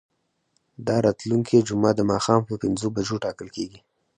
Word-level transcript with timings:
دا 0.87 0.95
راتلونکې 1.05 1.65
جمعه 1.67 1.91
د 1.95 2.01
ماښام 2.11 2.41
په 2.49 2.55
پنځو 2.63 2.87
بجو 2.95 3.15
ټاکل 3.25 3.47
کیږي. 3.55 3.79